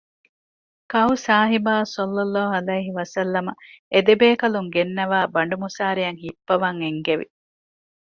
[0.91, 3.51] ކައުސާހިބާ ޞައްލަﷲ ޢަލައިހި ވަސައްލަމަ
[3.93, 7.25] އެދެބޭކަލުން ގެންނަވައި ބަނޑުމުސާރަޔަށް ހިއްޕަވަން އެންގެވި